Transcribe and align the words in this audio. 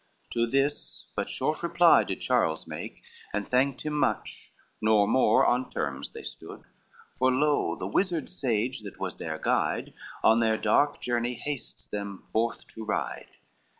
To 0.31 0.47
this 0.47 1.11
but 1.15 1.29
short 1.29 1.61
reply 1.61 2.03
did 2.03 2.21
Charles 2.21 2.65
make, 2.65 3.03
And 3.35 3.47
thanked 3.47 3.83
him 3.83 3.93
much, 3.93 4.51
nor 4.81 5.07
more 5.07 5.45
on 5.45 5.69
terms 5.69 6.11
they 6.11 6.23
stood: 6.23 6.63
For 7.19 7.31
lo, 7.31 7.75
the 7.75 7.85
wizard 7.85 8.27
sage 8.27 8.81
that 8.81 8.99
was 8.99 9.17
their 9.17 9.37
guide 9.37 9.93
On 10.23 10.39
their 10.39 10.57
dark 10.57 11.01
journey 11.01 11.35
hastes 11.35 11.85
them 11.85 12.23
forth 12.33 12.65
to 12.73 12.83
ride. 12.83 13.29